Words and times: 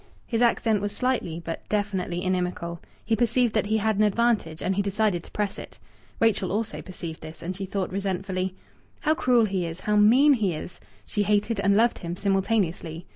His 0.25 0.41
accent 0.41 0.81
was 0.81 0.91
slightly 0.93 1.39
but 1.45 1.61
definitely 1.69 2.23
inimical. 2.23 2.81
He 3.05 3.15
perceived 3.15 3.53
that 3.53 3.67
he 3.67 3.77
had 3.77 3.97
an 3.97 4.03
advantage, 4.03 4.63
and 4.63 4.73
he 4.73 4.81
decided 4.81 5.23
to 5.23 5.29
press 5.31 5.59
it. 5.59 5.77
Rachel 6.19 6.51
also 6.51 6.81
perceived 6.81 7.21
this, 7.21 7.43
and 7.43 7.55
she 7.55 7.67
thought 7.67 7.91
resentfully: 7.91 8.55
"How 9.01 9.13
cruel 9.13 9.45
he 9.45 9.67
is! 9.67 9.81
How 9.81 9.95
mean 9.97 10.33
he 10.33 10.55
is!" 10.55 10.79
She 11.05 11.21
hated 11.21 11.59
and 11.59 11.77
loved 11.77 11.99
him 11.99 12.15
simultaneously. 12.15 13.05